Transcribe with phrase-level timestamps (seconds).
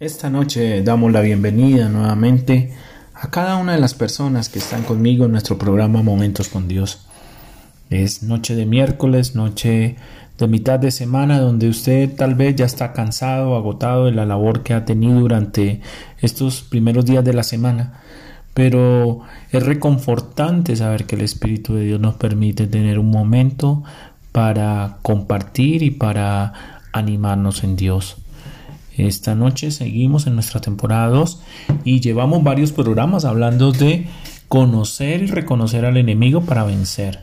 [0.00, 2.72] Esta noche damos la bienvenida nuevamente
[3.14, 7.06] a cada una de las personas que están conmigo en nuestro programa Momentos con Dios.
[7.90, 9.94] Es noche de miércoles, noche
[10.36, 14.64] de mitad de semana donde usted tal vez ya está cansado, agotado de la labor
[14.64, 15.80] que ha tenido durante
[16.18, 18.00] estos primeros días de la semana.
[18.52, 19.20] Pero
[19.52, 23.84] es reconfortante saber que el Espíritu de Dios nos permite tener un momento
[24.32, 28.23] para compartir y para animarnos en Dios.
[28.96, 31.40] Esta noche seguimos en nuestra temporada 2
[31.84, 34.06] y llevamos varios programas hablando de
[34.48, 37.20] conocer y reconocer al enemigo para vencer.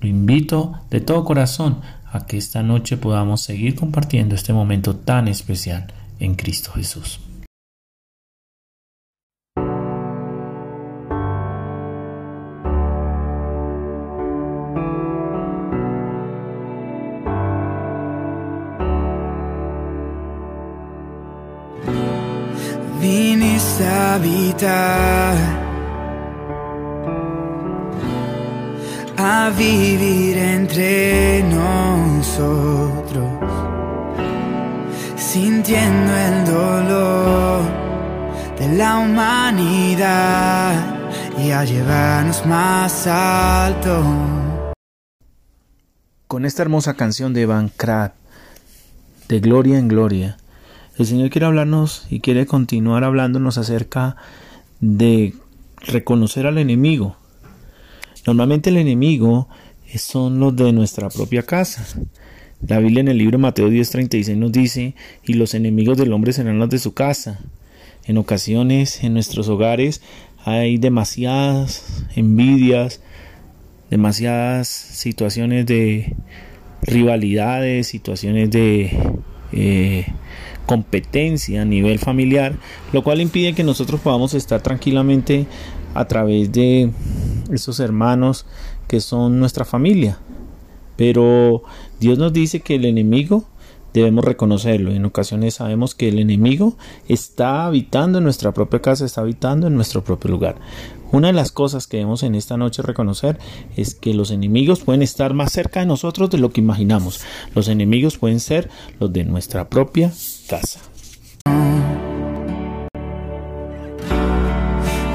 [0.00, 1.80] Lo invito de todo corazón
[2.10, 7.20] a que esta noche podamos seguir compartiendo este momento tan especial en Cristo Jesús.
[23.00, 25.34] Viniste a habitar,
[29.16, 33.28] a vivir entre nosotros,
[35.16, 37.62] sintiendo el dolor
[38.58, 40.74] de la humanidad
[41.38, 44.04] y a llevarnos más alto.
[46.26, 48.12] Con esta hermosa canción de Van Krat,
[49.28, 50.36] de Gloria en Gloria,
[51.00, 54.16] el Señor quiere hablarnos y quiere continuar hablándonos acerca
[54.80, 55.34] de
[55.78, 57.16] reconocer al enemigo.
[58.26, 59.48] Normalmente el enemigo
[59.96, 61.86] son los de nuestra propia casa.
[62.66, 66.58] La Biblia en el libro Mateo 10:36 nos dice, y los enemigos del hombre serán
[66.58, 67.40] los de su casa.
[68.04, 70.02] En ocasiones en nuestros hogares
[70.44, 73.00] hay demasiadas envidias,
[73.88, 76.14] demasiadas situaciones de
[76.82, 78.90] rivalidades, situaciones de
[79.52, 80.06] eh,
[80.70, 82.54] competencia a nivel familiar,
[82.92, 85.48] lo cual impide que nosotros podamos estar tranquilamente
[85.94, 86.92] a través de
[87.52, 88.46] esos hermanos
[88.86, 90.18] que son nuestra familia.
[90.94, 91.64] Pero
[91.98, 93.48] Dios nos dice que el enemigo
[93.92, 94.90] debemos reconocerlo.
[94.92, 96.76] En ocasiones sabemos que el enemigo
[97.08, 100.56] está habitando en nuestra propia casa, está habitando en nuestro propio lugar.
[101.12, 103.38] Una de las cosas que debemos en esta noche reconocer
[103.76, 107.20] es que los enemigos pueden estar más cerca de nosotros de lo que imaginamos.
[107.54, 108.70] Los enemigos pueden ser
[109.00, 110.12] los de nuestra propia
[110.48, 110.80] casa.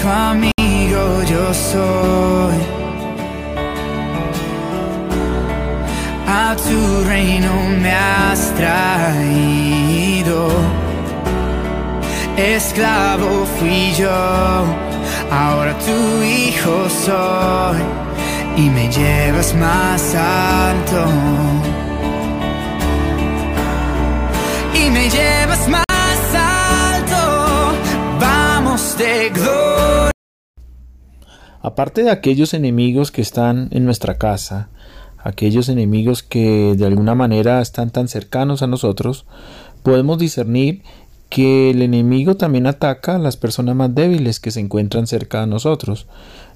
[0.00, 2.77] Tu amigo yo soy.
[6.66, 7.52] Tu reino
[7.82, 10.48] me has traído.
[12.36, 14.88] Esclavo fui yo
[15.30, 17.82] ahora tu hijo soy
[18.56, 21.04] y me llevas más alto.
[24.74, 25.84] Y me llevas más
[26.34, 27.72] alto,
[28.20, 30.12] vamos de gloria.
[31.60, 34.68] Aparte de aquellos enemigos que están en nuestra casa,
[35.28, 39.26] aquellos enemigos que de alguna manera están tan cercanos a nosotros,
[39.82, 40.82] podemos discernir
[41.28, 45.46] que el enemigo también ataca a las personas más débiles que se encuentran cerca de
[45.46, 46.06] nosotros.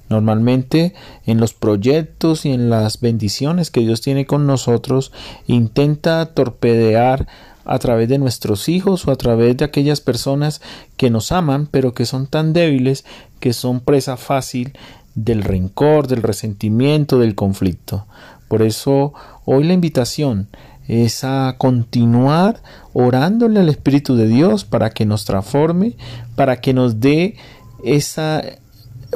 [0.09, 0.95] Normalmente
[1.27, 5.11] en los proyectos y en las bendiciones que Dios tiene con nosotros
[5.45, 7.27] intenta torpedear
[7.65, 10.61] a través de nuestros hijos o a través de aquellas personas
[10.97, 13.05] que nos aman pero que son tan débiles
[13.39, 14.73] que son presa fácil
[15.15, 18.07] del rencor, del resentimiento, del conflicto.
[18.47, 19.13] Por eso
[19.45, 20.47] hoy la invitación
[20.87, 22.61] es a continuar
[22.93, 25.95] orándole al Espíritu de Dios para que nos transforme,
[26.35, 27.35] para que nos dé
[27.83, 28.43] esa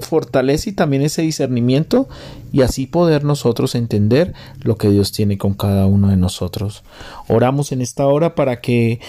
[0.01, 2.07] fortaleza y también ese discernimiento
[2.51, 6.83] y así poder nosotros entender lo que Dios tiene con cada uno de nosotros.
[7.27, 8.99] Oramos en esta hora para que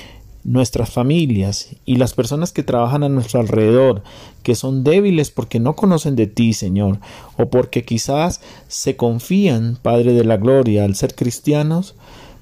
[0.44, 4.03] nuestras familias y las personas que trabajan a nuestro alrededor,
[4.43, 7.00] que son débiles porque no conocen de ti, Señor,
[7.37, 11.94] o porque quizás se confían, Padre de la Gloria, al ser cristianos,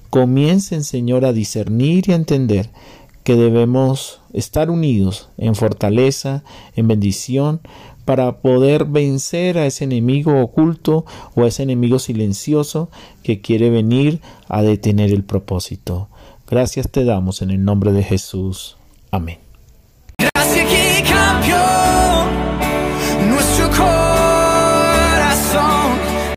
[0.09, 2.69] comiencen, Señor, a discernir y a entender
[3.23, 6.43] que debemos estar unidos en fortaleza,
[6.75, 7.59] en bendición,
[8.05, 11.03] para poder vencer a ese enemigo oculto
[11.35, 12.89] o a ese enemigo silencioso
[13.21, 16.07] que quiere venir a detener el propósito.
[16.49, 18.77] Gracias te damos en el nombre de Jesús.
[19.11, 19.39] Amén.